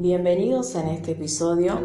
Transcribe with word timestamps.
Bienvenidos 0.00 0.76
en 0.76 0.86
este 0.86 1.10
episodio. 1.10 1.80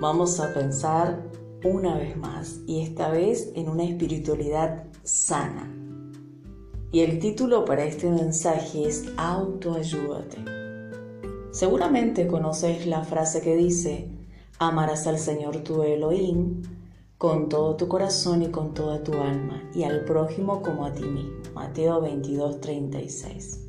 Vamos 0.00 0.40
a 0.40 0.52
pensar 0.52 1.22
una 1.62 1.96
vez 1.96 2.16
más 2.16 2.58
y 2.66 2.80
esta 2.80 3.10
vez 3.10 3.52
en 3.54 3.68
una 3.68 3.84
espiritualidad 3.84 4.86
sana. 5.04 5.72
Y 6.90 7.02
el 7.02 7.20
título 7.20 7.64
para 7.64 7.84
este 7.84 8.10
mensaje 8.10 8.88
es 8.88 9.04
Autoayúdate. 9.16 10.38
Seguramente 11.52 12.26
conoces 12.26 12.88
la 12.88 13.04
frase 13.04 13.40
que 13.40 13.54
dice, 13.54 14.08
amarás 14.58 15.06
al 15.06 15.20
Señor 15.20 15.58
tu 15.58 15.84
Elohim 15.84 16.60
con 17.18 17.48
todo 17.48 17.76
tu 17.76 17.86
corazón 17.86 18.42
y 18.42 18.48
con 18.48 18.74
toda 18.74 19.04
tu 19.04 19.12
alma, 19.12 19.62
y 19.72 19.84
al 19.84 20.04
prójimo 20.04 20.60
como 20.60 20.86
a 20.86 20.92
ti 20.92 21.04
mismo. 21.04 21.34
Mateo 21.54 22.00
22, 22.00 22.60
36. 22.60 23.63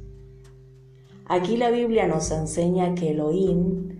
Aquí 1.28 1.58
la 1.58 1.72
Biblia 1.72 2.08
nos 2.08 2.30
enseña 2.30 2.94
que 2.94 3.10
Elohim 3.10 3.98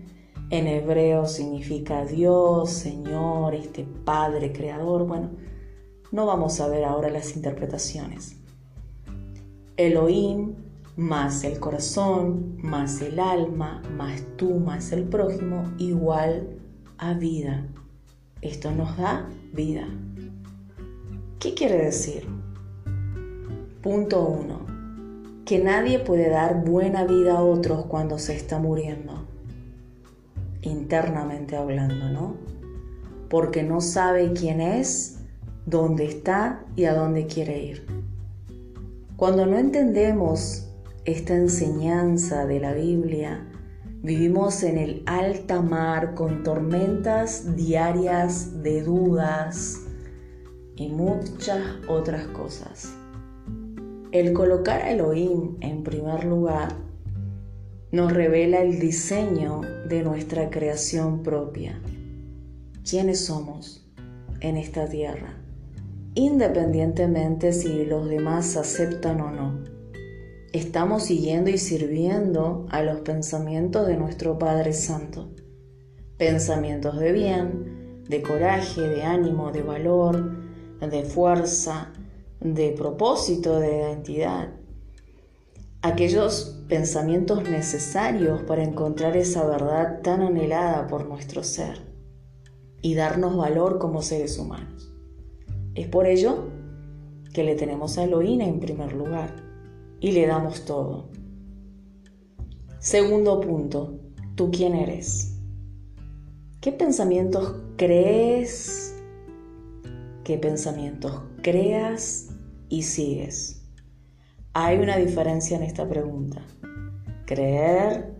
en 0.50 0.68
hebreo 0.68 1.26
significa 1.26 2.04
Dios, 2.04 2.70
Señor, 2.70 3.56
este 3.56 3.82
Padre, 3.82 4.52
Creador. 4.52 5.08
Bueno, 5.08 5.30
no 6.12 6.24
vamos 6.24 6.60
a 6.60 6.68
ver 6.68 6.84
ahora 6.84 7.10
las 7.10 7.34
interpretaciones. 7.34 8.36
Elohim 9.76 10.54
más 10.96 11.42
el 11.42 11.58
corazón, 11.58 12.58
más 12.62 13.02
el 13.02 13.18
alma, 13.18 13.82
más 13.96 14.22
tú, 14.36 14.60
más 14.60 14.92
el 14.92 15.02
prójimo, 15.02 15.64
igual 15.78 16.60
a 16.96 17.12
vida. 17.14 17.66
Esto 18.40 18.70
nos 18.70 18.96
da 18.96 19.28
vida. 19.52 19.88
¿Qué 21.40 21.54
quiere 21.54 21.76
decir? 21.86 22.24
Punto 23.82 24.22
1 24.22 24.75
que 25.46 25.60
nadie 25.60 26.00
puede 26.00 26.28
dar 26.28 26.64
buena 26.64 27.04
vida 27.04 27.38
a 27.38 27.42
otros 27.42 27.86
cuando 27.86 28.18
se 28.18 28.34
está 28.34 28.58
muriendo, 28.58 29.24
internamente 30.60 31.56
hablando, 31.56 32.08
¿no? 32.10 32.36
Porque 33.30 33.62
no 33.62 33.80
sabe 33.80 34.32
quién 34.32 34.60
es, 34.60 35.20
dónde 35.64 36.04
está 36.04 36.64
y 36.74 36.86
a 36.86 36.94
dónde 36.94 37.28
quiere 37.28 37.62
ir. 37.62 37.86
Cuando 39.16 39.46
no 39.46 39.56
entendemos 39.56 40.68
esta 41.04 41.36
enseñanza 41.36 42.44
de 42.44 42.58
la 42.58 42.72
Biblia, 42.72 43.46
vivimos 44.02 44.64
en 44.64 44.78
el 44.78 45.04
alta 45.06 45.62
mar 45.62 46.16
con 46.16 46.42
tormentas 46.42 47.54
diarias 47.54 48.64
de 48.64 48.82
dudas 48.82 49.82
y 50.74 50.88
muchas 50.88 51.62
otras 51.86 52.26
cosas. 52.28 52.92
El 54.16 54.32
colocar 54.32 54.80
a 54.80 54.92
Elohim 54.92 55.58
en 55.60 55.82
primer 55.82 56.24
lugar 56.24 56.72
nos 57.92 58.10
revela 58.10 58.62
el 58.62 58.78
diseño 58.78 59.60
de 59.90 60.02
nuestra 60.02 60.48
creación 60.48 61.22
propia. 61.22 61.78
¿Quiénes 62.88 63.26
somos 63.26 63.86
en 64.40 64.56
esta 64.56 64.88
tierra? 64.88 65.34
Independientemente 66.14 67.52
si 67.52 67.84
los 67.84 68.08
demás 68.08 68.56
aceptan 68.56 69.20
o 69.20 69.30
no. 69.30 69.64
Estamos 70.54 71.02
siguiendo 71.02 71.50
y 71.50 71.58
sirviendo 71.58 72.66
a 72.70 72.82
los 72.82 73.00
pensamientos 73.00 73.86
de 73.86 73.98
nuestro 73.98 74.38
Padre 74.38 74.72
Santo. 74.72 75.28
Pensamientos 76.16 76.98
de 76.98 77.12
bien, 77.12 78.04
de 78.08 78.22
coraje, 78.22 78.80
de 78.80 79.02
ánimo, 79.02 79.52
de 79.52 79.60
valor, 79.60 80.32
de 80.80 81.02
fuerza, 81.04 81.92
de 82.40 82.72
propósito, 82.72 83.58
de 83.58 83.78
identidad. 83.78 84.50
Aquellos 85.82 86.64
pensamientos 86.68 87.48
necesarios 87.48 88.42
para 88.42 88.64
encontrar 88.64 89.16
esa 89.16 89.46
verdad 89.46 90.00
tan 90.02 90.22
anhelada 90.22 90.86
por 90.86 91.06
nuestro 91.06 91.42
ser 91.42 91.78
y 92.82 92.94
darnos 92.94 93.36
valor 93.36 93.78
como 93.78 94.02
seres 94.02 94.38
humanos. 94.38 94.92
Es 95.74 95.86
por 95.88 96.06
ello 96.06 96.48
que 97.32 97.44
le 97.44 97.54
tenemos 97.54 97.98
a 97.98 98.04
Elohim 98.04 98.40
en 98.40 98.60
primer 98.60 98.92
lugar 98.92 99.34
y 100.00 100.12
le 100.12 100.26
damos 100.26 100.64
todo. 100.64 101.10
Segundo 102.78 103.40
punto, 103.40 103.98
¿tú 104.34 104.50
quién 104.50 104.74
eres? 104.74 105.38
¿Qué 106.60 106.72
pensamientos 106.72 107.54
crees? 107.76 108.96
¿Qué 110.24 110.38
pensamientos 110.38 111.22
creas 111.46 112.26
y 112.68 112.82
sigues. 112.82 113.62
Hay 114.52 114.78
una 114.78 114.96
diferencia 114.96 115.56
en 115.56 115.62
esta 115.62 115.88
pregunta. 115.88 116.44
Creer, 117.24 118.16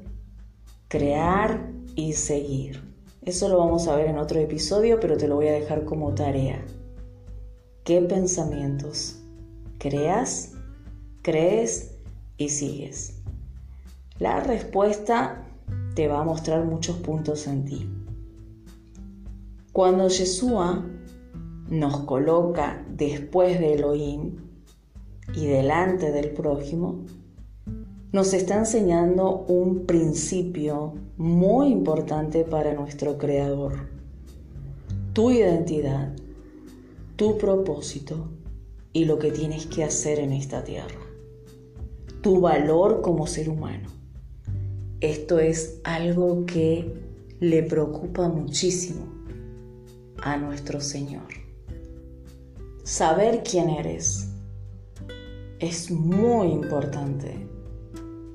crear 0.86 1.72
y 1.96 2.12
seguir. 2.12 2.80
Eso 3.22 3.48
lo 3.48 3.58
vamos 3.58 3.88
a 3.88 3.96
ver 3.96 4.06
en 4.06 4.18
otro 4.18 4.38
episodio, 4.38 5.00
pero 5.00 5.16
te 5.16 5.26
lo 5.26 5.34
voy 5.34 5.48
a 5.48 5.54
dejar 5.54 5.84
como 5.84 6.14
tarea. 6.14 6.64
¿Qué 7.82 8.00
pensamientos 8.00 9.20
creas, 9.78 10.52
crees 11.22 11.96
y 12.36 12.50
sigues? 12.50 13.22
La 14.20 14.38
respuesta 14.38 15.44
te 15.96 16.06
va 16.06 16.20
a 16.20 16.24
mostrar 16.24 16.64
muchos 16.64 16.96
puntos 16.98 17.48
en 17.48 17.64
ti. 17.64 17.90
Cuando 19.72 20.06
Yeshua 20.06 20.86
nos 21.68 22.00
coloca 22.00 22.84
después 22.88 23.58
de 23.58 23.74
Elohim 23.74 24.36
y 25.34 25.46
delante 25.46 26.12
del 26.12 26.30
prójimo, 26.30 27.04
nos 28.12 28.32
está 28.32 28.56
enseñando 28.56 29.44
un 29.48 29.84
principio 29.84 30.94
muy 31.16 31.68
importante 31.68 32.44
para 32.44 32.72
nuestro 32.74 33.18
Creador. 33.18 33.88
Tu 35.12 35.32
identidad, 35.32 36.14
tu 37.16 37.36
propósito 37.36 38.28
y 38.92 39.04
lo 39.04 39.18
que 39.18 39.32
tienes 39.32 39.66
que 39.66 39.84
hacer 39.84 40.18
en 40.20 40.32
esta 40.32 40.62
tierra. 40.64 41.00
Tu 42.22 42.40
valor 42.40 43.02
como 43.02 43.26
ser 43.26 43.48
humano. 43.48 43.88
Esto 45.00 45.38
es 45.38 45.80
algo 45.84 46.46
que 46.46 46.94
le 47.40 47.62
preocupa 47.62 48.28
muchísimo 48.28 49.04
a 50.22 50.38
nuestro 50.38 50.80
Señor. 50.80 51.45
Saber 52.86 53.42
quién 53.42 53.68
eres 53.68 54.30
es 55.58 55.90
muy 55.90 56.52
importante 56.52 57.48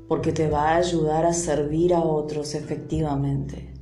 porque 0.10 0.34
te 0.34 0.50
va 0.50 0.72
a 0.72 0.76
ayudar 0.76 1.26
a 1.26 1.32
servir 1.32 1.94
a 1.94 2.02
otros 2.02 2.54
efectivamente. 2.54 3.74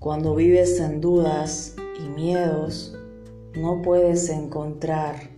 Cuando 0.00 0.34
vives 0.34 0.80
en 0.80 1.00
dudas 1.00 1.76
y 1.96 2.08
miedos, 2.08 2.98
no 3.54 3.82
puedes 3.82 4.30
encontrar 4.30 5.30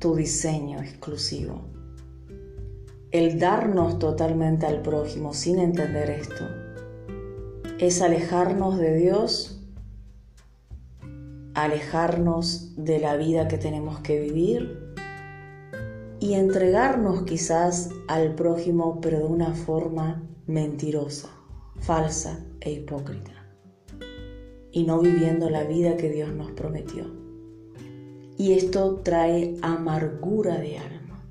tu 0.00 0.16
diseño 0.16 0.80
exclusivo. 0.80 1.60
El 3.12 3.38
darnos 3.38 4.00
totalmente 4.00 4.66
al 4.66 4.82
prójimo 4.82 5.32
sin 5.32 5.60
entender 5.60 6.10
esto 6.10 6.44
es 7.78 8.02
alejarnos 8.02 8.78
de 8.78 8.96
Dios 8.96 9.57
alejarnos 11.62 12.72
de 12.76 13.00
la 13.00 13.16
vida 13.16 13.48
que 13.48 13.58
tenemos 13.58 14.00
que 14.00 14.20
vivir 14.20 14.78
y 16.20 16.34
entregarnos 16.34 17.22
quizás 17.22 17.90
al 18.06 18.34
prójimo 18.34 19.00
pero 19.00 19.18
de 19.18 19.24
una 19.24 19.54
forma 19.54 20.22
mentirosa, 20.46 21.28
falsa 21.78 22.44
e 22.60 22.72
hipócrita 22.72 23.32
y 24.70 24.84
no 24.84 25.00
viviendo 25.00 25.50
la 25.50 25.64
vida 25.64 25.96
que 25.96 26.10
Dios 26.10 26.32
nos 26.32 26.52
prometió. 26.52 27.04
Y 28.36 28.52
esto 28.52 29.00
trae 29.02 29.56
amargura 29.62 30.58
de 30.58 30.78
alma. 30.78 31.24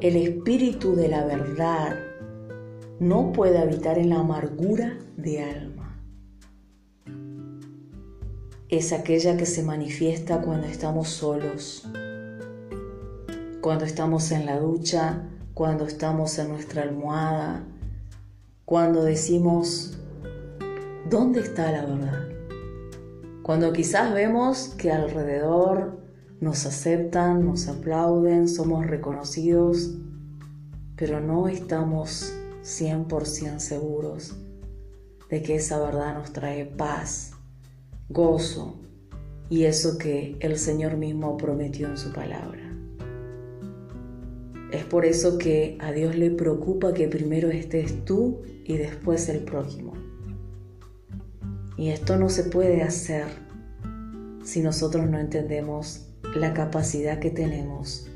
El 0.00 0.16
espíritu 0.16 0.96
de 0.96 1.08
la 1.08 1.24
verdad 1.24 1.96
no 2.98 3.32
puede 3.32 3.58
habitar 3.58 3.98
en 3.98 4.08
la 4.08 4.20
amargura 4.20 4.98
de 5.16 5.42
alma 5.42 5.71
es 8.72 8.94
aquella 8.94 9.36
que 9.36 9.44
se 9.44 9.62
manifiesta 9.62 10.40
cuando 10.40 10.66
estamos 10.66 11.10
solos, 11.10 11.86
cuando 13.60 13.84
estamos 13.84 14.32
en 14.32 14.46
la 14.46 14.58
ducha, 14.58 15.28
cuando 15.52 15.84
estamos 15.84 16.38
en 16.38 16.48
nuestra 16.48 16.82
almohada, 16.82 17.66
cuando 18.64 19.04
decimos, 19.04 19.98
¿dónde 21.10 21.40
está 21.40 21.70
la 21.70 21.84
verdad? 21.84 22.28
Cuando 23.42 23.74
quizás 23.74 24.14
vemos 24.14 24.68
que 24.78 24.90
alrededor 24.90 26.00
nos 26.40 26.64
aceptan, 26.64 27.44
nos 27.44 27.68
aplauden, 27.68 28.48
somos 28.48 28.86
reconocidos, 28.86 29.90
pero 30.96 31.20
no 31.20 31.46
estamos 31.46 32.32
100% 32.62 33.58
seguros 33.58 34.34
de 35.28 35.42
que 35.42 35.56
esa 35.56 35.78
verdad 35.78 36.14
nos 36.14 36.32
trae 36.32 36.64
paz, 36.64 37.31
gozo 38.08 38.80
y 39.48 39.64
eso 39.64 39.98
que 39.98 40.36
el 40.40 40.56
Señor 40.56 40.96
mismo 40.96 41.36
prometió 41.36 41.88
en 41.88 41.96
su 41.96 42.12
palabra. 42.12 42.60
Es 44.72 44.84
por 44.84 45.04
eso 45.04 45.36
que 45.36 45.76
a 45.80 45.92
Dios 45.92 46.16
le 46.16 46.30
preocupa 46.30 46.94
que 46.94 47.06
primero 47.06 47.50
estés 47.50 48.04
tú 48.06 48.40
y 48.64 48.78
después 48.78 49.28
el 49.28 49.40
prójimo. 49.40 49.92
Y 51.76 51.90
esto 51.90 52.16
no 52.16 52.30
se 52.30 52.44
puede 52.44 52.82
hacer 52.82 53.26
si 54.44 54.60
nosotros 54.62 55.08
no 55.10 55.18
entendemos 55.18 56.06
la 56.34 56.54
capacidad 56.54 57.18
que 57.18 57.30
tenemos 57.30 58.08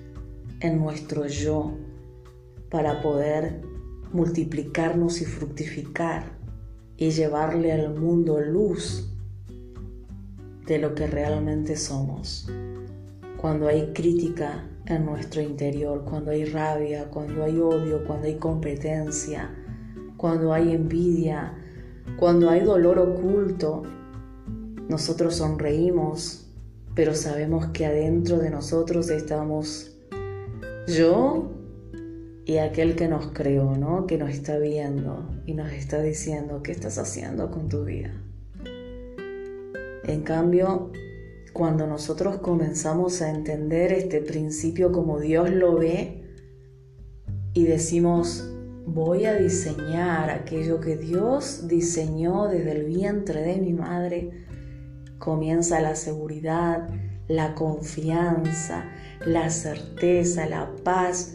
en 0.61 0.79
nuestro 0.79 1.27
yo 1.27 1.77
para 2.71 3.03
poder 3.03 3.61
multiplicarnos 4.13 5.21
y 5.21 5.27
fructificar 5.27 6.39
y 6.97 7.11
llevarle 7.11 7.73
al 7.73 7.95
mundo 7.95 8.41
luz 8.41 9.13
de 10.67 10.79
lo 10.79 10.95
que 10.95 11.07
realmente 11.07 11.77
somos. 11.77 12.49
Cuando 13.41 13.69
hay 13.69 13.93
crítica 13.93 14.69
en 14.87 15.05
nuestro 15.05 15.41
interior, 15.41 16.05
cuando 16.05 16.31
hay 16.31 16.45
rabia, 16.45 17.09
cuando 17.11 17.45
hay 17.45 17.59
odio, 17.59 18.05
cuando 18.07 18.27
hay 18.27 18.37
competencia, 18.37 19.51
cuando 20.17 20.53
hay 20.53 20.73
envidia, 20.73 21.55
cuando 22.19 22.51
hay 22.51 22.61
dolor 22.61 22.99
oculto, 22.99 23.83
nosotros 24.89 25.37
sonreímos, 25.37 26.49
pero 26.95 27.15
sabemos 27.15 27.67
que 27.69 27.87
adentro 27.87 28.39
de 28.39 28.51
nosotros 28.51 29.11
estamos 29.11 29.97
yo 30.89 31.51
y 32.45 32.59
aquel 32.59 32.95
que 32.95 33.09
nos 33.09 33.29
creó, 33.33 33.77
¿no? 33.77 34.07
Que 34.07 34.19
nos 34.19 34.31
está 34.31 34.57
viendo 34.59 35.29
y 35.47 35.55
nos 35.55 35.73
está 35.73 36.01
diciendo 36.01 36.63
qué 36.63 36.73
estás 36.73 36.97
haciendo 36.97 37.51
con 37.51 37.69
tu 37.69 37.85
vida. 37.85 38.15
En 40.07 40.23
cambio, 40.23 40.93
cuando 41.53 41.89
nosotros 41.89 42.37
comenzamos 42.37 43.23
a 43.23 43.31
entender 43.31 43.93
este 43.93 44.21
principio 44.21 44.93
como 44.93 45.19
Dios 45.19 45.51
lo 45.51 45.77
ve 45.77 46.23
y 47.55 47.65
decimos, 47.65 48.49
voy 48.87 49.25
a 49.25 49.35
diseñar 49.35 50.31
aquello 50.31 50.79
que 50.79 50.97
Dios 50.97 51.67
diseñó 51.67 52.47
desde 52.47 52.71
el 52.71 52.85
vientre 52.85 53.43
de 53.43 53.57
mi 53.57 53.73
madre, 53.73 54.31
comienza 55.19 55.81
la 55.81 55.97
seguridad, 55.97 56.89
la 57.27 57.57
confianza, 57.57 58.85
la 59.27 59.51
certeza, 59.51 60.47
la 60.47 60.71
paz 60.85 61.35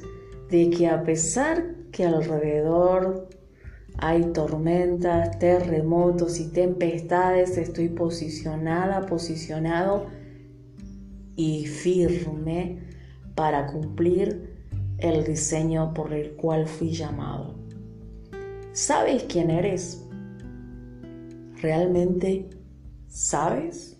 de 0.49 0.69
que 0.69 0.87
a 0.87 1.03
pesar 1.03 1.75
que 1.91 2.05
alrededor 2.05 3.27
hay 4.01 4.33
tormentas, 4.33 5.37
terremotos 5.37 6.39
y 6.39 6.47
tempestades, 6.47 7.55
estoy 7.57 7.89
posicionada, 7.89 9.05
posicionado 9.05 10.07
y 11.35 11.67
firme 11.67 12.79
para 13.35 13.67
cumplir 13.67 14.55
el 14.97 15.23
diseño 15.23 15.93
por 15.93 16.13
el 16.13 16.31
cual 16.31 16.67
fui 16.67 16.89
llamado. 16.89 17.55
¿Sabes 18.73 19.25
quién 19.29 19.51
eres? 19.51 20.03
¿Realmente 21.61 22.49
sabes 23.07 23.97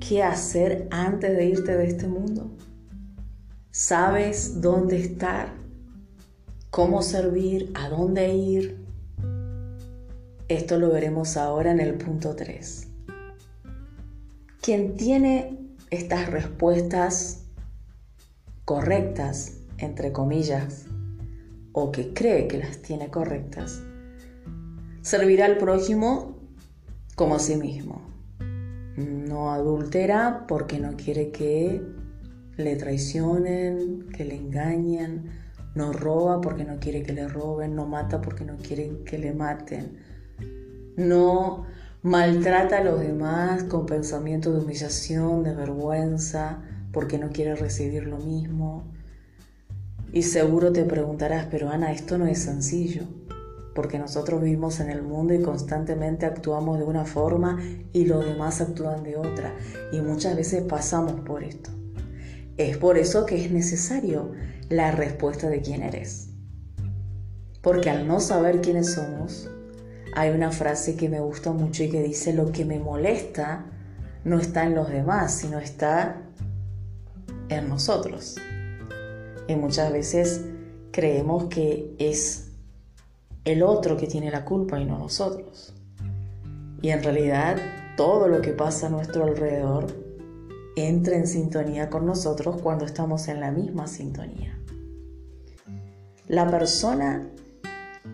qué 0.00 0.22
hacer 0.22 0.88
antes 0.90 1.36
de 1.36 1.44
irte 1.44 1.76
de 1.76 1.86
este 1.86 2.08
mundo? 2.08 2.50
¿Sabes 3.70 4.62
dónde 4.62 4.98
estar? 4.98 5.52
¿Cómo 6.70 7.02
servir? 7.02 7.70
¿A 7.74 7.90
dónde 7.90 8.34
ir? 8.34 8.77
Esto 10.48 10.78
lo 10.78 10.90
veremos 10.90 11.36
ahora 11.36 11.72
en 11.72 11.78
el 11.78 11.92
punto 11.92 12.34
3. 12.34 12.88
Quien 14.62 14.96
tiene 14.96 15.58
estas 15.90 16.30
respuestas 16.30 17.44
correctas, 18.64 19.58
entre 19.76 20.10
comillas, 20.10 20.86
o 21.72 21.92
que 21.92 22.14
cree 22.14 22.48
que 22.48 22.56
las 22.56 22.78
tiene 22.78 23.10
correctas, 23.10 23.82
servirá 25.02 25.44
al 25.44 25.58
prójimo 25.58 26.38
como 27.14 27.34
a 27.34 27.40
sí 27.40 27.56
mismo. 27.56 28.00
No 28.96 29.52
adultera 29.52 30.46
porque 30.48 30.78
no 30.78 30.96
quiere 30.96 31.30
que 31.30 31.82
le 32.56 32.76
traicionen, 32.76 34.08
que 34.16 34.24
le 34.24 34.36
engañen, 34.36 35.30
no 35.74 35.92
roba 35.92 36.40
porque 36.40 36.64
no 36.64 36.80
quiere 36.80 37.02
que 37.02 37.12
le 37.12 37.28
roben, 37.28 37.74
no 37.74 37.84
mata 37.86 38.22
porque 38.22 38.46
no 38.46 38.56
quiere 38.56 39.02
que 39.04 39.18
le 39.18 39.34
maten 39.34 40.07
no 40.98 41.64
maltrata 42.02 42.78
a 42.78 42.84
los 42.84 43.00
demás 43.00 43.62
con 43.64 43.86
pensamientos 43.86 44.52
de 44.52 44.60
humillación, 44.60 45.44
de 45.44 45.54
vergüenza, 45.54 46.58
porque 46.92 47.18
no 47.18 47.30
quiere 47.30 47.54
recibir 47.54 48.06
lo 48.06 48.18
mismo. 48.18 48.84
Y 50.12 50.22
seguro 50.22 50.72
te 50.72 50.84
preguntarás, 50.84 51.46
pero 51.50 51.70
Ana, 51.70 51.92
esto 51.92 52.18
no 52.18 52.26
es 52.26 52.40
sencillo, 52.40 53.04
porque 53.74 53.98
nosotros 53.98 54.42
vivimos 54.42 54.80
en 54.80 54.90
el 54.90 55.02
mundo 55.02 55.34
y 55.34 55.42
constantemente 55.42 56.26
actuamos 56.26 56.78
de 56.78 56.84
una 56.84 57.04
forma 57.04 57.58
y 57.92 58.06
los 58.06 58.24
demás 58.24 58.60
actúan 58.60 59.04
de 59.04 59.16
otra, 59.16 59.54
y 59.92 60.00
muchas 60.00 60.34
veces 60.34 60.64
pasamos 60.64 61.20
por 61.20 61.44
esto. 61.44 61.70
Es 62.56 62.76
por 62.76 62.98
eso 62.98 63.24
que 63.24 63.44
es 63.44 63.52
necesario 63.52 64.32
la 64.68 64.90
respuesta 64.90 65.48
de 65.48 65.60
quién 65.60 65.82
eres. 65.82 66.30
Porque 67.62 67.88
al 67.88 68.08
no 68.08 68.18
saber 68.18 68.60
quiénes 68.60 68.94
somos, 68.94 69.48
hay 70.18 70.30
una 70.30 70.50
frase 70.50 70.96
que 70.96 71.08
me 71.08 71.20
gusta 71.20 71.52
mucho 71.52 71.84
y 71.84 71.90
que 71.90 72.02
dice, 72.02 72.32
lo 72.32 72.50
que 72.50 72.64
me 72.64 72.80
molesta 72.80 73.66
no 74.24 74.40
está 74.40 74.64
en 74.64 74.74
los 74.74 74.88
demás, 74.90 75.32
sino 75.32 75.60
está 75.60 76.22
en 77.48 77.68
nosotros. 77.68 78.36
Y 79.46 79.54
muchas 79.54 79.92
veces 79.92 80.44
creemos 80.90 81.44
que 81.44 81.94
es 82.00 82.50
el 83.44 83.62
otro 83.62 83.96
que 83.96 84.08
tiene 84.08 84.32
la 84.32 84.44
culpa 84.44 84.80
y 84.80 84.86
no 84.86 84.98
nosotros. 84.98 85.72
Y 86.82 86.90
en 86.90 87.00
realidad 87.04 87.56
todo 87.96 88.26
lo 88.26 88.40
que 88.40 88.50
pasa 88.50 88.88
a 88.88 88.90
nuestro 88.90 89.22
alrededor 89.22 89.86
entra 90.74 91.14
en 91.14 91.28
sintonía 91.28 91.90
con 91.90 92.04
nosotros 92.06 92.60
cuando 92.60 92.86
estamos 92.86 93.28
en 93.28 93.38
la 93.38 93.52
misma 93.52 93.86
sintonía. 93.86 94.58
La 96.26 96.50
persona 96.50 97.30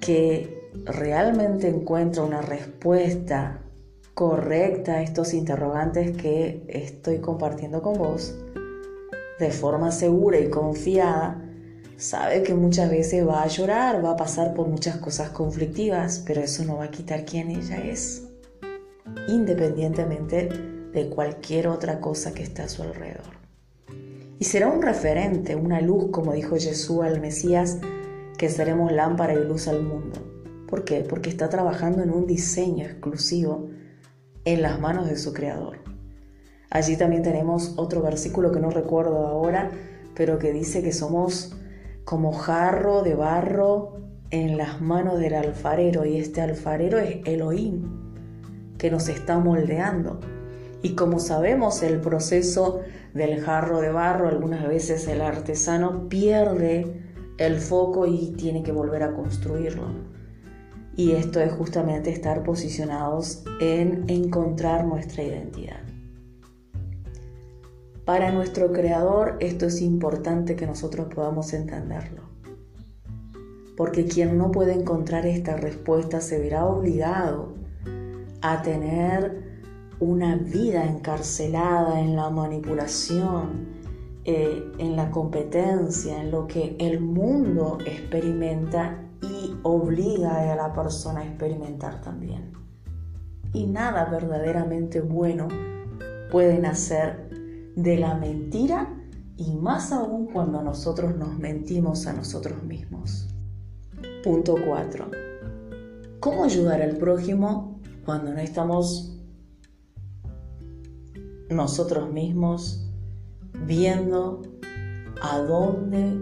que 0.00 0.63
realmente 0.85 1.69
encuentra 1.69 2.23
una 2.23 2.43
respuesta 2.43 3.61
correcta 4.15 4.94
a 4.94 5.03
estos 5.03 5.35
interrogantes 5.35 6.17
que 6.17 6.65
estoy 6.69 7.19
compartiendo 7.19 7.82
con 7.82 7.99
vos, 7.99 8.35
de 9.38 9.50
forma 9.50 9.91
segura 9.91 10.38
y 10.38 10.49
confiada, 10.49 11.43
sabe 11.97 12.43
que 12.43 12.54
muchas 12.54 12.90
veces 12.90 13.26
va 13.26 13.43
a 13.43 13.49
llorar, 13.49 14.04
va 14.04 14.12
a 14.12 14.16
pasar 14.16 14.54
por 14.54 14.69
muchas 14.69 14.97
cosas 14.99 15.31
conflictivas, 15.31 16.23
pero 16.25 16.40
eso 16.40 16.64
no 16.64 16.76
va 16.76 16.85
a 16.85 16.90
quitar 16.90 17.25
quién 17.25 17.50
ella 17.50 17.78
es, 17.78 18.28
independientemente 19.28 20.49
de 20.93 21.09
cualquier 21.09 21.66
otra 21.66 22.00
cosa 22.00 22.33
que 22.33 22.45
esté 22.45 22.62
a 22.62 22.69
su 22.69 22.83
alrededor. 22.83 23.35
Y 24.38 24.45
será 24.45 24.69
un 24.69 24.83
referente, 24.83 25.57
una 25.57 25.81
luz, 25.81 26.11
como 26.11 26.33
dijo 26.33 26.57
Jesús 26.57 27.02
al 27.02 27.21
Mesías, 27.21 27.78
que 28.38 28.49
seremos 28.49 28.93
lámpara 28.93 29.35
y 29.35 29.45
luz 29.45 29.69
al 29.69 29.83
mundo. 29.83 30.34
¿Por 30.75 30.85
qué? 30.85 31.07
Porque 31.09 31.31
está 31.31 31.49
trabajando 31.49 32.02
en 32.02 32.11
un 32.11 32.26
diseño 32.26 32.85
exclusivo 32.85 33.69
en 34.45 34.61
las 34.61 34.81
manos 34.81 35.09
de 35.09 35.16
su 35.16 35.33
creador. 35.33 35.78
Allí 36.69 36.97
también 36.97 37.23
tenemos 37.23 37.75
otro 37.76 38.02
versículo 38.02 38.50
que 38.50 38.59
no 38.59 38.71
recuerdo 38.71 39.25
ahora, 39.25 39.71
pero 40.16 40.40
que 40.40 40.52
dice 40.52 40.83
que 40.83 40.90
somos 40.90 41.54
como 42.04 42.33
jarro 42.33 43.04
de 43.04 43.14
barro 43.14 44.00
en 44.31 44.57
las 44.57 44.81
manos 44.81 45.21
del 45.21 45.35
alfarero 45.35 46.07
y 46.07 46.16
este 46.16 46.40
alfarero 46.40 46.99
es 46.99 47.19
Elohim 47.25 47.85
que 48.76 48.90
nos 48.90 49.09
está 49.09 49.38
moldeando. 49.38 50.19
Y 50.83 50.97
como 50.97 51.21
sabemos 51.21 51.85
el 51.85 52.00
proceso 52.00 52.81
del 53.14 53.40
jarro 53.40 53.81
de 53.81 53.90
barro, 53.90 54.26
algunas 54.26 54.66
veces 54.66 55.07
el 55.07 55.21
artesano 55.21 56.09
pierde 56.09 57.00
el 57.38 57.59
foco 57.59 58.07
y 58.07 58.33
tiene 58.33 58.64
que 58.64 58.73
volver 58.73 59.04
a 59.04 59.12
construirlo. 59.12 60.14
Y 60.97 61.13
esto 61.13 61.41
es 61.41 61.53
justamente 61.53 62.11
estar 62.11 62.43
posicionados 62.45 63.43
en 63.61 64.05
encontrar 64.09 64.85
nuestra 64.85 65.25
identidad. 65.25 65.81
Para 68.05 68.31
nuestro 68.31 68.71
creador 68.73 69.37
esto 69.41 69.67
es 69.67 69.81
importante 69.81 70.57
que 70.57 70.67
nosotros 70.67 71.09
podamos 71.13 71.53
entenderlo. 71.53 72.23
Porque 73.77 74.05
quien 74.05 74.39
no 74.39 74.53
puede 74.53 74.75
encontrar 74.75 75.27
esta 75.27 75.57
respuesta 75.57 76.21
se 76.21 76.39
verá 76.39 76.67
obligado 76.67 77.55
a 78.43 78.63
tener 78.63 79.43
una 80.01 80.37
vida 80.37 80.85
encarcelada 80.85 82.01
en 82.01 82.15
la 82.15 82.29
manipulación, 82.31 83.69
eh, 84.25 84.63
en 84.79 84.97
la 84.97 85.11
competencia, 85.11 86.21
en 86.21 86.31
lo 86.31 86.47
que 86.47 86.77
el 86.79 87.01
mundo 87.01 87.79
experimenta 87.87 89.03
y 89.25 89.57
obliga 89.62 90.52
a 90.52 90.57
la 90.57 90.73
persona 90.73 91.21
a 91.21 91.25
experimentar 91.25 92.00
también. 92.00 92.52
Y 93.52 93.66
nada 93.66 94.04
verdaderamente 94.07 95.00
bueno 95.00 95.49
puede 96.31 96.59
nacer 96.59 97.31
de 97.76 97.97
la 97.97 98.14
mentira 98.14 99.00
y 99.37 99.52
más 99.54 99.93
aún 99.93 100.26
cuando 100.26 100.62
nosotros 100.62 101.16
nos 101.16 101.38
mentimos 101.38 102.07
a 102.07 102.12
nosotros 102.12 102.62
mismos. 102.62 103.28
Punto 104.23 104.57
4. 104.66 105.11
¿Cómo 106.21 106.45
ayudar 106.45 106.83
al 106.83 106.97
prójimo 106.97 107.81
cuando 108.04 108.33
no 108.33 108.40
estamos 108.40 109.19
nosotros 111.50 112.11
mismos 112.11 112.90
viendo 113.66 114.43
a 115.23 115.38
dónde 115.38 116.19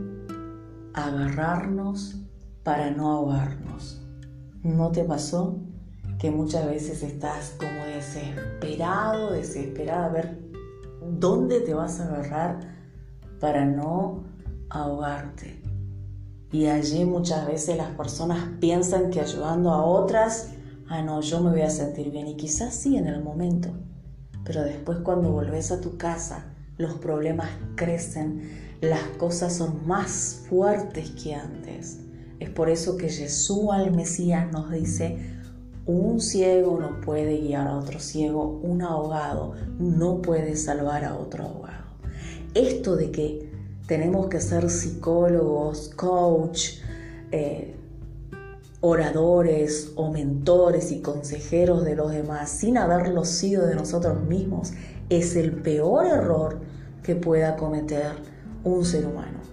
agarrarnos 0.94 2.22
para 2.62 2.90
no 2.90 3.11
ahogarnos? 3.12 4.00
¿No 4.62 4.92
te 4.92 5.04
pasó 5.04 5.59
que 6.19 6.31
muchas 6.31 6.66
veces 6.66 7.02
estás 7.02 7.57
como 7.59 7.85
desesperado, 7.87 9.33
desesperada 9.33 10.07
a 10.07 10.11
ver 10.11 10.38
dónde 11.19 11.61
te 11.61 11.75
vas 11.75 11.99
a 12.00 12.04
agarrar 12.04 12.61
para 13.40 13.64
no 13.64 14.23
ahogarte. 14.71 15.61
Y 16.52 16.66
allí 16.66 17.04
muchas 17.04 17.47
veces 17.47 17.76
las 17.76 17.90
personas 17.97 18.38
piensan 18.61 19.11
que 19.11 19.21
ayudando 19.21 19.71
a 19.71 19.85
otras, 19.85 20.50
ah, 20.88 21.02
no, 21.02 21.21
yo 21.23 21.40
me 21.40 21.50
voy 21.50 21.62
a 21.62 21.71
sentir 21.71 22.11
bien. 22.11 22.28
Y 22.28 22.37
quizás 22.37 22.75
sí 22.75 22.97
en 22.97 23.07
el 23.07 23.23
momento, 23.23 23.71
pero 24.45 24.62
después 24.62 24.99
cuando 24.99 25.33
volvés 25.33 25.73
a 25.73 25.81
tu 25.81 25.97
casa, 25.97 26.45
los 26.76 26.95
problemas 26.95 27.49
crecen, 27.75 28.76
las 28.81 29.02
cosas 29.19 29.57
son 29.57 29.87
más 29.87 30.45
fuertes 30.49 31.11
que 31.11 31.35
antes. 31.35 32.01
Es 32.42 32.50
por 32.50 32.68
eso 32.68 32.96
que 32.96 33.08
Jesús 33.08 33.68
al 33.72 33.92
Mesías 33.92 34.50
nos 34.52 34.70
dice, 34.70 35.18
un 35.87 36.20
ciego 36.20 36.78
no 36.80 37.00
puede 37.00 37.38
guiar 37.38 37.66
a 37.68 37.76
otro 37.76 37.99
ciego, 38.00 38.61
un 38.62 38.82
ahogado 38.82 39.54
no 39.78 40.22
puede 40.22 40.56
salvar 40.56 41.04
a 41.04 41.16
otro 41.16 41.44
ahogado 41.44 41.82
esto 42.54 42.96
de 42.96 43.11
que 43.11 43.50
tenemos 43.87 44.28
que 44.28 44.40
ser 44.40 44.70
psicólogos, 44.70 45.90
coach, 45.96 46.78
eh, 47.30 47.75
oradores 48.80 49.92
o 49.96 50.11
mentores 50.11 50.90
y 50.92 51.00
consejeros 51.00 51.84
de 51.84 51.94
los 51.94 52.11
demás 52.11 52.50
sin 52.50 52.78
haberlo 52.78 53.25
sido 53.25 53.66
de 53.66 53.76
nosotros 53.76 54.22
mismos 54.22 54.72
es 55.08 55.37
el 55.37 55.52
peor 55.52 56.06
error 56.06 56.58
que 57.02 57.14
pueda 57.14 57.56
cometer 57.56 58.12
un 58.64 58.84
ser 58.84 59.06
humano. 59.06 59.51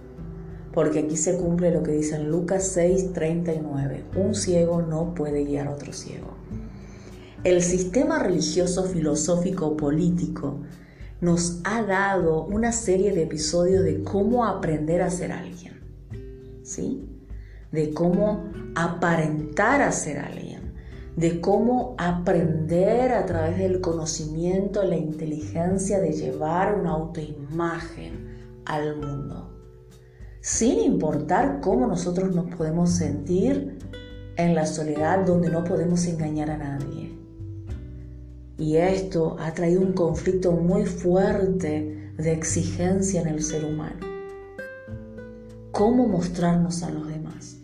Porque 0.72 1.00
aquí 1.00 1.16
se 1.16 1.36
cumple 1.36 1.72
lo 1.72 1.82
que 1.82 1.92
dice 1.92 2.16
en 2.16 2.30
Lucas 2.30 2.76
6:39, 2.76 4.04
un 4.16 4.34
ciego 4.34 4.82
no 4.82 5.14
puede 5.14 5.44
guiar 5.44 5.68
a 5.68 5.72
otro 5.72 5.92
ciego. 5.92 6.28
El 7.42 7.62
sistema 7.62 8.18
religioso, 8.18 8.84
filosófico, 8.84 9.76
político 9.76 10.58
nos 11.20 11.60
ha 11.64 11.82
dado 11.82 12.44
una 12.44 12.70
serie 12.72 13.12
de 13.12 13.22
episodios 13.22 13.82
de 13.82 14.02
cómo 14.02 14.44
aprender 14.44 15.02
a 15.02 15.10
ser 15.10 15.32
alguien, 15.32 15.80
¿sí? 16.62 17.02
De 17.72 17.92
cómo 17.92 18.44
aparentar 18.74 19.82
a 19.82 19.92
ser 19.92 20.18
alguien, 20.18 20.74
de 21.16 21.40
cómo 21.40 21.94
aprender 21.98 23.12
a 23.12 23.26
través 23.26 23.58
del 23.58 23.80
conocimiento, 23.80 24.82
la 24.82 24.96
inteligencia 24.96 25.98
de 26.00 26.12
llevar 26.12 26.78
una 26.78 26.90
autoimagen 26.92 28.62
al 28.64 28.96
mundo, 28.96 29.49
sin 30.40 30.78
importar 30.80 31.60
cómo 31.60 31.86
nosotros 31.86 32.34
nos 32.34 32.54
podemos 32.54 32.90
sentir 32.90 33.78
en 34.36 34.54
la 34.54 34.66
soledad 34.66 35.26
donde 35.26 35.50
no 35.50 35.64
podemos 35.64 36.06
engañar 36.06 36.50
a 36.50 36.58
nadie 36.58 37.20
y 38.60 38.76
esto 38.76 39.36
ha 39.40 39.54
traído 39.54 39.80
un 39.80 39.94
conflicto 39.94 40.52
muy 40.52 40.84
fuerte 40.84 42.12
de 42.18 42.32
exigencia 42.32 43.22
en 43.22 43.28
el 43.28 43.42
ser 43.42 43.64
humano. 43.64 44.06
¿Cómo 45.72 46.06
mostrarnos 46.06 46.82
a 46.82 46.90
los 46.90 47.08
demás? 47.08 47.56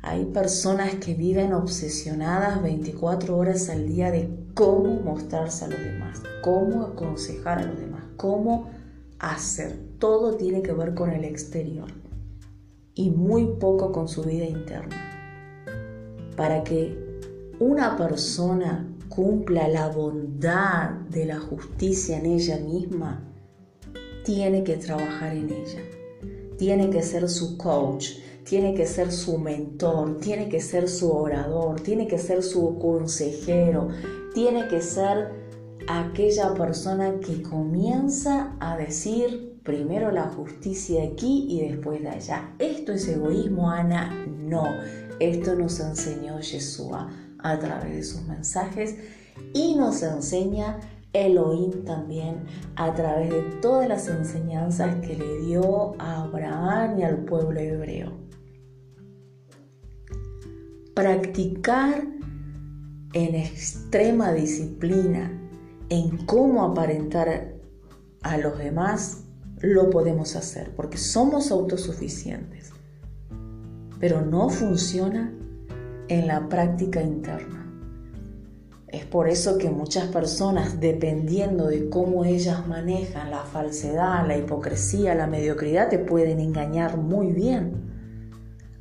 Hay 0.00 0.26
personas 0.26 0.94
que 0.94 1.14
viven 1.14 1.52
obsesionadas 1.52 2.62
24 2.62 3.36
horas 3.36 3.68
al 3.68 3.88
día 3.88 4.12
de 4.12 4.30
cómo 4.54 5.00
mostrarse 5.00 5.64
a 5.64 5.68
los 5.68 5.80
demás, 5.80 6.22
cómo 6.40 6.84
aconsejar 6.84 7.58
a 7.58 7.64
los 7.64 7.80
demás, 7.80 8.04
cómo 8.16 8.70
hacer. 9.18 9.76
Todo 10.02 10.34
tiene 10.34 10.62
que 10.62 10.72
ver 10.72 10.94
con 10.94 11.10
el 11.10 11.24
exterior 11.24 11.86
y 12.92 13.10
muy 13.10 13.46
poco 13.60 13.92
con 13.92 14.08
su 14.08 14.24
vida 14.24 14.44
interna. 14.44 14.96
Para 16.36 16.64
que 16.64 16.98
una 17.60 17.96
persona 17.96 18.92
cumpla 19.08 19.68
la 19.68 19.90
bondad 19.90 20.90
de 21.08 21.26
la 21.26 21.38
justicia 21.38 22.18
en 22.18 22.26
ella 22.26 22.58
misma, 22.58 23.32
tiene 24.24 24.64
que 24.64 24.76
trabajar 24.76 25.36
en 25.36 25.50
ella. 25.50 25.82
Tiene 26.58 26.90
que 26.90 27.04
ser 27.04 27.28
su 27.28 27.56
coach, 27.56 28.08
tiene 28.42 28.74
que 28.74 28.86
ser 28.86 29.12
su 29.12 29.38
mentor, 29.38 30.18
tiene 30.18 30.48
que 30.48 30.60
ser 30.60 30.88
su 30.88 31.12
orador, 31.12 31.80
tiene 31.80 32.08
que 32.08 32.18
ser 32.18 32.42
su 32.42 32.76
consejero, 32.80 33.86
tiene 34.34 34.66
que 34.66 34.82
ser 34.82 35.30
aquella 35.86 36.54
persona 36.54 37.20
que 37.20 37.40
comienza 37.40 38.56
a 38.58 38.76
decir 38.76 39.51
primero 39.64 40.10
la 40.10 40.24
justicia 40.24 41.04
aquí 41.04 41.46
y 41.48 41.68
después 41.68 42.02
de 42.02 42.08
allá. 42.08 42.54
¿Esto 42.58 42.92
es 42.92 43.08
egoísmo, 43.08 43.70
Ana? 43.70 44.26
No, 44.26 44.64
esto 45.20 45.54
nos 45.54 45.78
enseñó 45.80 46.40
Yeshua 46.40 47.10
a 47.38 47.58
través 47.58 47.94
de 47.94 48.02
sus 48.02 48.22
mensajes 48.22 48.96
y 49.52 49.74
nos 49.76 50.02
enseña 50.02 50.80
Elohim 51.12 51.84
también 51.84 52.44
a 52.76 52.94
través 52.94 53.30
de 53.30 53.42
todas 53.60 53.88
las 53.88 54.08
enseñanzas 54.08 54.96
que 55.06 55.16
le 55.16 55.40
dio 55.46 56.00
a 56.00 56.22
Abraham 56.22 56.98
y 56.98 57.02
al 57.02 57.24
pueblo 57.24 57.60
hebreo. 57.60 58.12
Practicar 60.94 62.04
en 63.12 63.34
extrema 63.34 64.32
disciplina 64.32 65.38
en 65.90 66.16
cómo 66.24 66.64
aparentar 66.64 67.54
a 68.22 68.38
los 68.38 68.58
demás 68.58 69.21
lo 69.62 69.90
podemos 69.90 70.34
hacer 70.34 70.72
porque 70.74 70.98
somos 70.98 71.50
autosuficientes, 71.50 72.72
pero 74.00 74.20
no 74.20 74.50
funciona 74.50 75.32
en 76.08 76.26
la 76.26 76.48
práctica 76.48 77.00
interna. 77.00 77.60
Es 78.88 79.06
por 79.06 79.28
eso 79.28 79.56
que 79.56 79.70
muchas 79.70 80.08
personas, 80.08 80.78
dependiendo 80.78 81.68
de 81.68 81.88
cómo 81.88 82.26
ellas 82.26 82.66
manejan 82.66 83.30
la 83.30 83.44
falsedad, 83.44 84.26
la 84.26 84.36
hipocresía, 84.36 85.14
la 85.14 85.26
mediocridad, 85.26 85.88
te 85.88 85.98
pueden 85.98 86.40
engañar 86.40 86.98
muy 86.98 87.32
bien. 87.32 87.90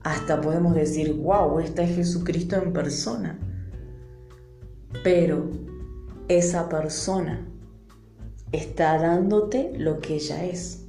Hasta 0.03 0.41
podemos 0.41 0.75
decir, 0.75 1.13
wow, 1.13 1.59
este 1.59 1.83
es 1.83 1.95
Jesucristo 1.95 2.57
en 2.57 2.73
persona. 2.73 3.39
Pero 5.01 5.49
esa 6.27 6.67
persona 6.67 7.50
está 8.51 8.97
dándote 8.97 9.73
lo 9.77 9.99
que 9.99 10.15
ella 10.15 10.43
es. 10.43 10.85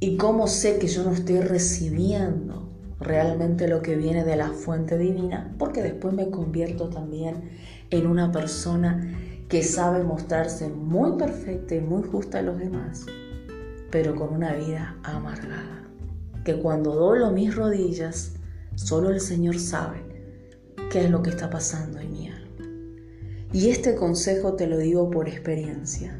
¿Y 0.00 0.16
cómo 0.16 0.46
sé 0.46 0.78
que 0.78 0.88
yo 0.88 1.04
no 1.04 1.12
estoy 1.12 1.40
recibiendo 1.40 2.68
realmente 2.98 3.68
lo 3.68 3.82
que 3.82 3.96
viene 3.96 4.24
de 4.24 4.36
la 4.36 4.48
fuente 4.48 4.96
divina, 4.96 5.54
porque 5.58 5.82
después 5.82 6.14
me 6.14 6.30
convierto 6.30 6.88
también 6.88 7.50
en 7.90 8.06
una 8.06 8.32
persona 8.32 9.14
que 9.48 9.62
sabe 9.62 10.02
mostrarse 10.02 10.68
muy 10.68 11.18
perfecta 11.18 11.74
y 11.74 11.80
muy 11.80 12.02
justa 12.04 12.38
a 12.38 12.42
los 12.42 12.58
demás, 12.58 13.04
pero 13.90 14.14
con 14.14 14.32
una 14.32 14.54
vida 14.54 14.96
amargada. 15.02 15.84
Que 16.44 16.56
cuando 16.58 16.94
doblo 16.94 17.30
mis 17.30 17.54
rodillas, 17.54 18.34
solo 18.74 19.10
el 19.10 19.20
Señor 19.20 19.58
sabe 19.58 20.00
qué 20.90 21.04
es 21.04 21.10
lo 21.10 21.22
que 21.22 21.30
está 21.30 21.50
pasando 21.50 21.98
en 21.98 22.12
mi 22.12 22.28
alma. 22.28 22.66
Y 23.52 23.68
este 23.68 23.94
consejo 23.94 24.54
te 24.54 24.66
lo 24.66 24.78
digo 24.78 25.10
por 25.10 25.28
experiencia 25.28 26.18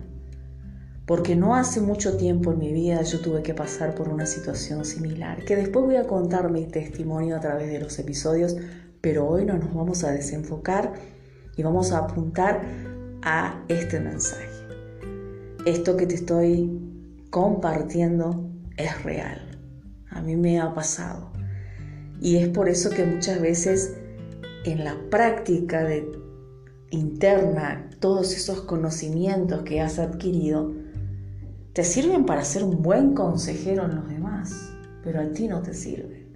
porque 1.06 1.35
no 1.35 1.56
hace 1.56 1.80
mucho 1.80 2.16
tiempo 2.16 2.52
en 2.52 2.59
mi 2.59 2.73
vida 2.73 3.02
yo 3.02 3.21
tuve 3.21 3.42
que 3.42 3.54
pasar 3.54 3.94
por 3.94 4.09
una 4.09 4.26
situación 4.26 4.85
similar, 4.85 5.44
que 5.44 5.56
después 5.56 5.85
voy 5.85 5.97
a 5.97 6.06
contar 6.06 6.50
mi 6.50 6.66
testimonio 6.66 7.37
a 7.37 7.40
través 7.40 7.71
de 7.71 7.80
los 7.80 7.99
episodios, 7.99 8.56
pero 9.00 9.28
hoy 9.28 9.44
no 9.44 9.59
nos 9.59 9.75
vamos 9.75 10.04
a 10.04 10.12
desenfocar 10.12 10.92
y 11.56 11.62
vamos 11.62 11.92
a 11.92 11.99
apuntar 11.99 12.62
a 13.23 13.64
este 13.68 13.99
mensaje. 13.99 14.49
Esto 15.66 15.97
que 15.97 16.06
te 16.06 16.14
estoy 16.14 16.71
compartiendo 17.30 18.49
es 18.76 19.02
real, 19.02 19.59
a 20.11 20.23
mí 20.23 20.37
me 20.37 20.61
ha 20.61 20.73
pasado. 20.73 21.32
Y 22.21 22.37
es 22.37 22.49
por 22.49 22.68
eso 22.68 22.90
que 22.90 23.04
muchas 23.04 23.40
veces 23.40 23.97
en 24.64 24.85
la 24.85 24.97
práctica 25.11 25.82
de 25.82 26.09
interna, 26.90 27.90
todos 27.99 28.32
esos 28.37 28.61
conocimientos 28.62 29.62
que 29.62 29.80
has 29.80 29.99
adquirido, 29.99 30.73
te 31.73 31.85
sirven 31.85 32.26
para 32.26 32.45
ser 32.45 32.64
un 32.64 32.83
buen 32.83 33.14
consejero 33.14 33.85
en 33.85 33.97
los 33.97 34.09
demás, 34.09 34.73
pero 35.02 35.21
a 35.21 35.31
ti 35.31 35.49
no 35.49 35.62
te 35.62 35.75
sirven. 35.75 36.26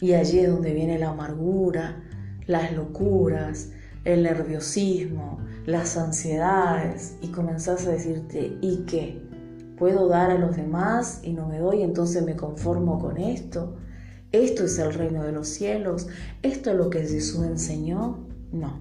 Y 0.00 0.14
allí 0.14 0.40
es 0.40 0.50
donde 0.50 0.72
viene 0.72 0.98
la 0.98 1.10
amargura, 1.10 2.02
las 2.46 2.72
locuras, 2.72 3.70
el 4.04 4.22
nerviosismo, 4.22 5.38
las 5.66 5.96
ansiedades 5.96 7.16
y 7.20 7.28
comenzás 7.28 7.86
a 7.86 7.92
decirte, 7.92 8.56
¿y 8.60 8.84
qué? 8.86 9.30
puedo 9.80 10.08
dar 10.08 10.30
a 10.30 10.38
los 10.38 10.56
demás 10.56 11.20
y 11.22 11.32
no 11.32 11.48
me 11.48 11.58
doy, 11.58 11.82
entonces 11.82 12.22
me 12.22 12.36
conformo 12.36 12.98
con 12.98 13.16
esto. 13.16 13.76
Esto 14.30 14.64
es 14.66 14.78
el 14.78 14.92
reino 14.92 15.24
de 15.24 15.32
los 15.32 15.48
cielos. 15.48 16.06
Esto 16.42 16.70
es 16.70 16.76
lo 16.76 16.90
que 16.90 17.00
Jesús 17.00 17.42
enseñó. 17.46 18.18
No. 18.52 18.78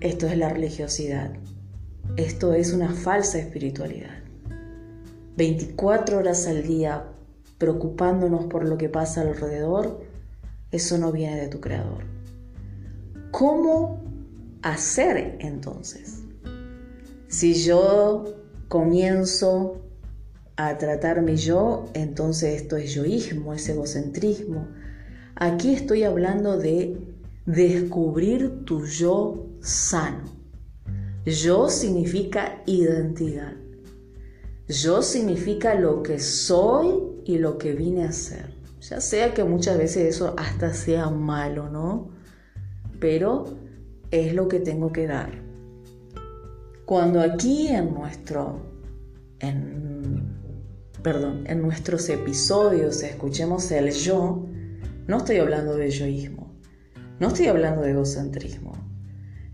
Esto 0.00 0.26
es 0.26 0.36
la 0.36 0.50
religiosidad. 0.50 1.32
Esto 2.16 2.54
es 2.54 2.72
una 2.72 2.92
falsa 2.92 3.38
espiritualidad. 3.38 4.18
24 5.36 6.18
horas 6.18 6.46
al 6.46 6.62
día 6.62 7.08
preocupándonos 7.58 8.44
por 8.46 8.68
lo 8.68 8.76
que 8.78 8.88
pasa 8.88 9.22
alrededor, 9.22 10.00
eso 10.70 10.98
no 10.98 11.12
viene 11.12 11.40
de 11.40 11.48
tu 11.48 11.60
creador. 11.60 12.04
¿Cómo 13.30 14.00
hacer 14.62 15.36
entonces? 15.40 16.22
Si 17.28 17.54
yo 17.54 18.24
comienzo 18.68 19.80
a 20.56 20.78
tratarme 20.78 21.36
yo, 21.36 21.86
entonces 21.94 22.62
esto 22.62 22.76
es 22.76 22.94
yoísmo, 22.94 23.54
es 23.54 23.68
egocentrismo. 23.68 24.68
Aquí 25.34 25.74
estoy 25.74 26.04
hablando 26.04 26.58
de 26.58 26.96
descubrir 27.44 28.64
tu 28.64 28.86
yo 28.86 29.46
sano. 29.60 30.43
Yo 31.24 31.70
significa 31.70 32.62
identidad. 32.66 33.54
Yo 34.68 35.02
significa 35.02 35.74
lo 35.74 36.02
que 36.02 36.18
soy 36.18 37.22
y 37.24 37.38
lo 37.38 37.56
que 37.58 37.72
vine 37.72 38.04
a 38.04 38.12
ser. 38.12 38.54
Ya 38.80 39.00
sea 39.00 39.32
que 39.32 39.44
muchas 39.44 39.78
veces 39.78 40.14
eso 40.14 40.34
hasta 40.36 40.74
sea 40.74 41.08
malo, 41.08 41.70
¿no? 41.70 42.10
Pero 43.00 43.56
es 44.10 44.34
lo 44.34 44.48
que 44.48 44.60
tengo 44.60 44.92
que 44.92 45.06
dar. 45.06 45.42
Cuando 46.84 47.20
aquí 47.20 47.68
en 47.68 47.94
nuestro, 47.94 48.60
en, 49.40 50.38
perdón, 51.02 51.44
en 51.46 51.62
nuestros 51.62 52.08
episodios 52.10 53.02
escuchemos 53.02 53.70
el 53.70 53.90
yo, 53.90 54.46
no 55.06 55.16
estoy 55.16 55.38
hablando 55.38 55.76
de 55.76 55.90
yoísmo, 55.90 56.54
no 57.18 57.28
estoy 57.28 57.46
hablando 57.46 57.80
de 57.80 57.92
egocentrismo, 57.92 58.72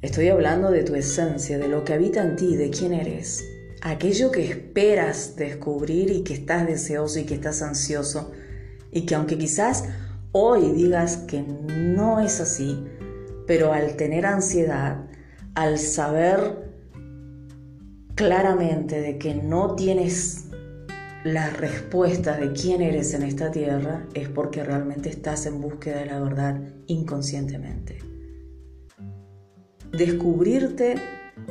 estoy 0.02 0.28
hablando 0.28 0.70
de 0.70 0.82
tu 0.84 0.94
esencia, 0.94 1.58
de 1.58 1.68
lo 1.68 1.84
que 1.84 1.94
habita 1.94 2.22
en 2.22 2.36
ti, 2.36 2.56
de 2.56 2.70
quién 2.70 2.92
eres 2.92 3.44
aquello 3.80 4.30
que 4.30 4.44
esperas 4.44 5.36
descubrir 5.36 6.10
y 6.10 6.22
que 6.22 6.34
estás 6.34 6.66
deseoso 6.66 7.18
y 7.18 7.24
que 7.24 7.34
estás 7.34 7.62
ansioso 7.62 8.32
y 8.90 9.06
que 9.06 9.14
aunque 9.14 9.38
quizás 9.38 9.84
hoy 10.32 10.72
digas 10.72 11.18
que 11.28 11.42
no 11.42 12.20
es 12.20 12.40
así, 12.40 12.84
pero 13.46 13.72
al 13.72 13.96
tener 13.96 14.26
ansiedad, 14.26 15.04
al 15.54 15.78
saber 15.78 16.70
claramente 18.14 19.00
de 19.00 19.18
que 19.18 19.34
no 19.34 19.74
tienes 19.76 20.44
las 21.24 21.56
respuestas 21.56 22.40
de 22.40 22.52
quién 22.52 22.80
eres 22.80 23.14
en 23.14 23.22
esta 23.22 23.50
tierra, 23.50 24.06
es 24.14 24.28
porque 24.28 24.62
realmente 24.62 25.08
estás 25.08 25.46
en 25.46 25.60
búsqueda 25.60 26.00
de 26.00 26.06
la 26.06 26.20
verdad 26.20 26.60
inconscientemente. 26.86 28.09
Descubrirte, 29.92 30.94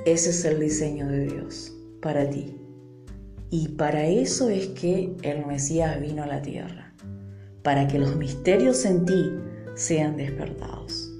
ese 0.05 0.29
es 0.29 0.45
el 0.45 0.59
diseño 0.59 1.07
de 1.07 1.25
Dios 1.25 1.75
para 2.01 2.29
ti. 2.29 2.55
Y 3.49 3.69
para 3.69 4.05
eso 4.07 4.49
es 4.49 4.67
que 4.67 5.15
el 5.23 5.45
Mesías 5.45 5.99
vino 5.99 6.23
a 6.23 6.27
la 6.27 6.41
tierra, 6.41 6.93
para 7.63 7.87
que 7.87 7.99
los 7.99 8.15
misterios 8.15 8.85
en 8.85 9.05
ti 9.05 9.31
sean 9.75 10.17
despertados. 10.17 11.11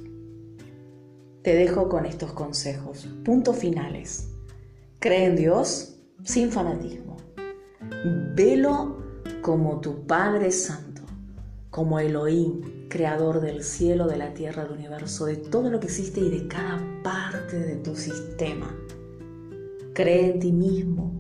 Te 1.43 1.55
dejo 1.55 1.89
con 1.89 2.05
estos 2.05 2.33
consejos. 2.33 3.07
Puntos 3.23 3.57
finales. 3.57 4.29
Cree 4.99 5.25
en 5.25 5.35
Dios 5.35 5.99
sin 6.23 6.51
fanatismo. 6.51 7.17
Velo 8.35 8.97
como 9.41 9.79
tu 9.79 10.05
Padre 10.05 10.51
Santo, 10.51 10.88
como 11.69 12.00
Elohim, 12.00 12.87
creador 12.89 13.41
del 13.41 13.63
cielo, 13.63 14.07
de 14.07 14.17
la 14.17 14.33
tierra, 14.33 14.63
del 14.63 14.74
universo, 14.74 15.25
de 15.25 15.37
todo 15.37 15.70
lo 15.70 15.79
que 15.79 15.87
existe 15.87 16.20
y 16.20 16.29
de 16.29 16.48
cada 16.48 16.79
parte 17.03 17.59
de 17.59 17.75
tu 17.77 17.96
sistema 17.96 18.75
cree 19.94 20.31
en 20.31 20.39
ti 20.39 20.51
mismo, 20.53 21.11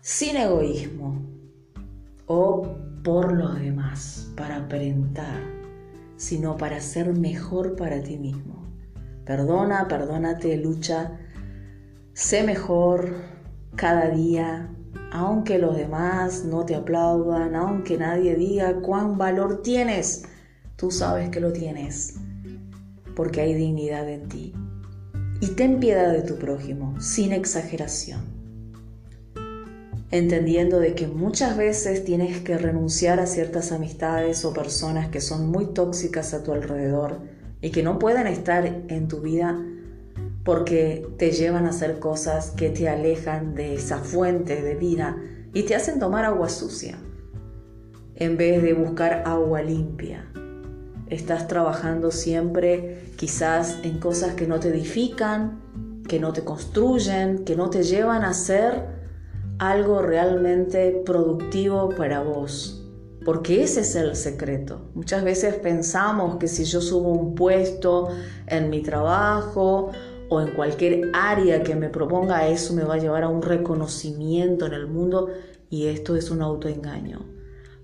sin 0.00 0.36
egoísmo 0.36 1.22
o 2.26 2.76
por 3.04 3.32
los 3.32 3.60
demás, 3.60 4.32
para 4.36 4.56
aparentar, 4.56 5.40
sino 6.16 6.56
para 6.56 6.80
ser 6.80 7.16
mejor 7.16 7.76
para 7.76 8.02
ti 8.02 8.16
mismo. 8.18 8.64
Perdona, 9.24 9.86
perdónate, 9.86 10.56
lucha, 10.56 11.20
sé 12.14 12.42
mejor 12.42 13.14
cada 13.76 14.10
día, 14.10 14.74
aunque 15.14 15.58
los 15.58 15.76
demás 15.76 16.44
no 16.44 16.66
te 16.66 16.74
aplaudan, 16.74 17.54
aunque 17.54 17.96
nadie 17.96 18.34
diga 18.34 18.80
cuán 18.80 19.16
valor 19.16 19.62
tienes, 19.62 20.24
tú 20.74 20.90
sabes 20.90 21.30
que 21.30 21.38
lo 21.38 21.52
tienes, 21.52 22.16
porque 23.14 23.40
hay 23.40 23.54
dignidad 23.54 24.08
en 24.08 24.28
ti. 24.28 24.52
Y 25.40 25.46
ten 25.50 25.78
piedad 25.78 26.12
de 26.12 26.22
tu 26.22 26.34
prójimo, 26.34 27.00
sin 27.00 27.32
exageración, 27.32 28.22
entendiendo 30.10 30.80
de 30.80 30.96
que 30.96 31.06
muchas 31.06 31.56
veces 31.56 32.04
tienes 32.04 32.40
que 32.40 32.58
renunciar 32.58 33.20
a 33.20 33.26
ciertas 33.26 33.70
amistades 33.70 34.44
o 34.44 34.52
personas 34.52 35.10
que 35.10 35.20
son 35.20 35.48
muy 35.48 35.66
tóxicas 35.66 36.34
a 36.34 36.42
tu 36.42 36.52
alrededor 36.52 37.20
y 37.60 37.70
que 37.70 37.84
no 37.84 38.00
pueden 38.00 38.26
estar 38.26 38.66
en 38.66 39.06
tu 39.06 39.20
vida 39.20 39.64
porque 40.44 41.06
te 41.16 41.32
llevan 41.32 41.66
a 41.66 41.70
hacer 41.70 41.98
cosas 41.98 42.50
que 42.50 42.70
te 42.70 42.88
alejan 42.88 43.54
de 43.54 43.74
esa 43.74 43.98
fuente 43.98 44.62
de 44.62 44.74
vida 44.74 45.16
y 45.52 45.62
te 45.62 45.74
hacen 45.74 45.98
tomar 45.98 46.24
agua 46.24 46.48
sucia 46.48 46.98
en 48.16 48.36
vez 48.36 48.62
de 48.62 48.74
buscar 48.74 49.22
agua 49.26 49.62
limpia 49.62 50.26
estás 51.08 51.48
trabajando 51.48 52.10
siempre 52.10 53.02
quizás 53.16 53.78
en 53.82 53.98
cosas 53.98 54.34
que 54.34 54.46
no 54.46 54.60
te 54.60 54.68
edifican, 54.68 55.60
que 56.08 56.18
no 56.18 56.32
te 56.32 56.44
construyen, 56.44 57.44
que 57.44 57.56
no 57.56 57.70
te 57.70 57.82
llevan 57.82 58.24
a 58.24 58.34
ser 58.34 58.86
algo 59.58 60.02
realmente 60.02 61.02
productivo 61.04 61.90
para 61.90 62.20
vos. 62.20 62.80
Porque 63.24 63.62
ese 63.62 63.80
es 63.80 63.96
el 63.96 64.16
secreto. 64.16 64.90
Muchas 64.94 65.24
veces 65.24 65.54
pensamos 65.54 66.36
que 66.36 66.46
si 66.46 66.64
yo 66.64 66.82
subo 66.82 67.10
un 67.10 67.34
puesto 67.34 68.08
en 68.46 68.68
mi 68.68 68.82
trabajo 68.82 69.92
o 70.28 70.40
en 70.40 70.48
cualquier 70.52 71.10
área 71.12 71.62
que 71.62 71.74
me 71.74 71.88
proponga 71.88 72.48
eso 72.48 72.74
me 72.74 72.84
va 72.84 72.94
a 72.94 72.98
llevar 72.98 73.24
a 73.24 73.28
un 73.28 73.42
reconocimiento 73.42 74.66
en 74.66 74.74
el 74.74 74.86
mundo 74.86 75.28
y 75.70 75.86
esto 75.86 76.16
es 76.16 76.30
un 76.30 76.42
autoengaño 76.42 77.34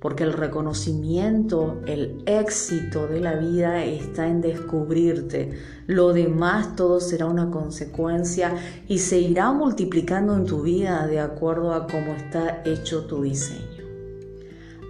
porque 0.00 0.24
el 0.24 0.32
reconocimiento, 0.32 1.82
el 1.86 2.22
éxito 2.24 3.06
de 3.06 3.20
la 3.20 3.34
vida 3.34 3.84
está 3.84 4.26
en 4.26 4.40
descubrirte. 4.40 5.52
Lo 5.86 6.14
demás 6.14 6.74
todo 6.74 7.00
será 7.00 7.26
una 7.26 7.50
consecuencia 7.50 8.54
y 8.88 8.98
se 8.98 9.18
irá 9.20 9.52
multiplicando 9.52 10.34
en 10.34 10.46
tu 10.46 10.62
vida 10.62 11.06
de 11.06 11.20
acuerdo 11.20 11.74
a 11.74 11.86
cómo 11.86 12.14
está 12.14 12.62
hecho 12.64 13.04
tu 13.04 13.22
diseño. 13.22 13.84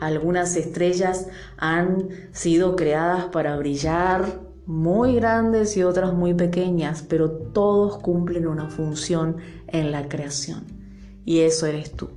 Algunas 0.00 0.56
estrellas 0.56 1.26
han 1.56 2.08
sido 2.30 2.76
creadas 2.76 3.24
para 3.26 3.56
brillar 3.56 4.49
muy 4.70 5.16
grandes 5.16 5.76
y 5.76 5.83
otras 5.83 6.14
muy 6.14 6.33
pequeñas, 6.33 7.02
pero 7.02 7.28
todos 7.28 7.98
cumplen 7.98 8.46
una 8.46 8.70
función 8.70 9.38
en 9.66 9.90
la 9.90 10.09
creación. 10.09 10.64
Y 11.24 11.40
eso 11.40 11.66
eres 11.66 11.90
tú. 11.90 12.09